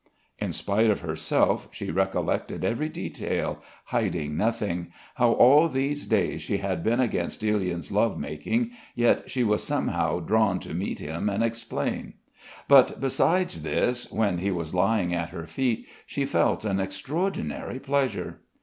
In 0.39 0.51
spite 0.51 0.89
of 0.89 1.01
herself 1.01 1.67
she 1.69 1.91
recollected 1.91 2.65
every 2.65 2.89
detail, 2.89 3.61
hiding 3.83 4.35
nothing, 4.35 4.91
how 5.17 5.33
all 5.33 5.69
these 5.69 6.07
days 6.07 6.41
she 6.41 6.57
had 6.57 6.83
been 6.83 6.99
against 6.99 7.43
Ilyin's 7.43 7.91
love 7.91 8.17
making, 8.17 8.71
yet 8.95 9.29
she 9.29 9.43
was 9.43 9.61
somehow 9.63 10.19
drawn 10.19 10.57
to 10.61 10.73
meet 10.73 10.99
him 10.99 11.29
and 11.29 11.43
explain; 11.43 12.15
but 12.67 12.99
besides 12.99 13.61
this 13.61 14.11
when 14.11 14.39
he 14.39 14.49
was 14.49 14.73
lying 14.73 15.13
at 15.13 15.29
her 15.29 15.45
feet 15.45 15.87
she 16.07 16.25
felt 16.25 16.65
an 16.65 16.79
extraordinary 16.79 17.79
pleasure. 17.79 18.39